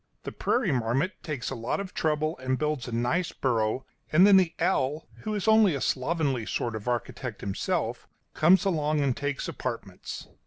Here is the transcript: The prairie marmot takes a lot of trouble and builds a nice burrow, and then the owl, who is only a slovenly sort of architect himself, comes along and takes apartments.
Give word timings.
The 0.23 0.31
prairie 0.31 0.71
marmot 0.71 1.21
takes 1.21 1.51
a 1.51 1.55
lot 1.55 1.79
of 1.79 1.93
trouble 1.93 2.35
and 2.39 2.57
builds 2.57 2.87
a 2.87 2.91
nice 2.91 3.31
burrow, 3.33 3.85
and 4.11 4.25
then 4.25 4.35
the 4.37 4.55
owl, 4.59 5.07
who 5.19 5.35
is 5.35 5.47
only 5.47 5.75
a 5.75 5.79
slovenly 5.79 6.47
sort 6.47 6.75
of 6.75 6.87
architect 6.87 7.41
himself, 7.41 8.07
comes 8.33 8.65
along 8.65 9.01
and 9.01 9.15
takes 9.15 9.47
apartments. 9.47 10.27